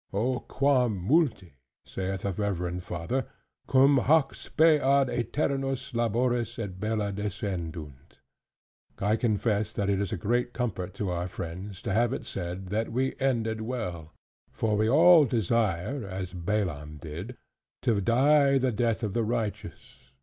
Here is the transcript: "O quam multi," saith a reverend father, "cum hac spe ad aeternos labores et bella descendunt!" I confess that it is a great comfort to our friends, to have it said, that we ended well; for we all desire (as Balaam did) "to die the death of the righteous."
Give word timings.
"O 0.11 0.39
quam 0.39 0.97
multi," 0.97 1.59
saith 1.85 2.25
a 2.25 2.31
reverend 2.31 2.81
father, 2.81 3.27
"cum 3.67 3.97
hac 3.99 4.33
spe 4.33 4.81
ad 4.81 5.09
aeternos 5.09 5.93
labores 5.93 6.57
et 6.57 6.79
bella 6.79 7.11
descendunt!" 7.13 8.17
I 8.97 9.15
confess 9.15 9.71
that 9.73 9.91
it 9.91 10.01
is 10.01 10.11
a 10.11 10.17
great 10.17 10.53
comfort 10.53 10.95
to 10.95 11.11
our 11.11 11.27
friends, 11.27 11.83
to 11.83 11.93
have 11.93 12.13
it 12.13 12.25
said, 12.25 12.69
that 12.69 12.91
we 12.91 13.13
ended 13.19 13.61
well; 13.61 14.15
for 14.51 14.75
we 14.75 14.89
all 14.89 15.25
desire 15.25 16.03
(as 16.03 16.33
Balaam 16.33 16.97
did) 16.97 17.37
"to 17.83 18.01
die 18.01 18.57
the 18.57 18.71
death 18.71 19.03
of 19.03 19.13
the 19.13 19.23
righteous." 19.23 20.13